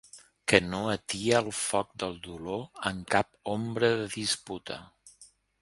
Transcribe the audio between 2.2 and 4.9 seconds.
dolor amb cap ombra de disputa.